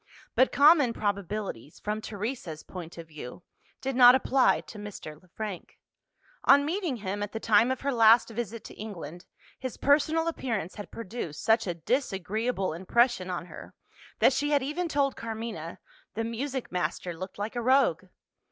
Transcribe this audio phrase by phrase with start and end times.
[0.33, 3.43] But common probabilities from Teresa's point of view
[3.81, 5.21] did not apply to Mr.
[5.21, 5.77] Le Frank.
[6.43, 9.27] On meeting him, at the time of her last visit to England,
[9.59, 13.75] his personal appearance had produced such a disagreeable impression on her,
[14.17, 15.77] that she had even told Carmina
[16.15, 18.05] "the music master looked like a rogue."